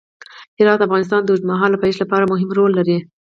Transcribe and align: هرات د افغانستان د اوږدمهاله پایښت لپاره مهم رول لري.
هرات 0.57 0.77
د 0.79 0.83
افغانستان 0.87 1.21
د 1.23 1.27
اوږدمهاله 1.31 1.81
پایښت 1.81 1.99
لپاره 2.01 2.29
مهم 2.31 2.49
رول 2.57 2.71
لري. 2.79 2.97